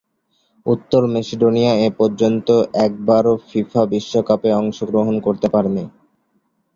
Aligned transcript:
উত্তর 0.65 1.01
মেসিডোনিয়া 1.13 1.73
এপর্যন্ত 1.89 2.47
একবারও 2.81 3.33
ফিফা 3.47 3.81
বিশ্বকাপে 3.91 4.49
অংশগ্রহণ 4.61 5.15
করতে 5.25 5.47
পারেনি। 5.49 5.83